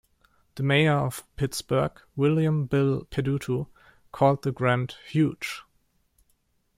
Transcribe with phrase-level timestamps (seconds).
[0.55, 3.67] The Mayor of Pittsburgh, William "Bill" Peduto,
[4.11, 5.61] called the grant, "huge.